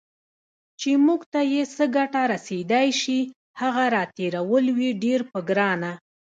چې 0.79 0.91
موږ 1.05 1.21
ته 1.33 1.39
یې 1.53 1.61
څه 1.75 1.83
ګټه 1.97 2.21
رسېدای 2.33 2.87
شي، 3.01 3.19
هغه 3.61 3.83
راتېرول 3.95 4.65
وي 4.77 4.89
ډیر 5.03 5.19
په 5.31 5.39
ګرانه 5.49 5.91